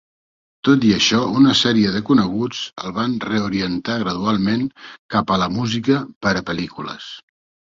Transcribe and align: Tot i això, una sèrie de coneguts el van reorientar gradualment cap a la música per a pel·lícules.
Tot 0.67 0.85
i 0.91 0.93
això, 0.95 1.19
una 1.41 1.51
sèrie 1.59 1.91
de 1.97 2.01
coneguts 2.07 2.61
el 2.85 2.95
van 2.97 3.13
reorientar 3.27 3.99
gradualment 4.05 4.67
cap 5.17 5.35
a 5.37 5.39
la 5.43 5.51
música 5.59 6.01
per 6.27 6.35
a 6.41 6.47
pel·lícules. 6.53 7.11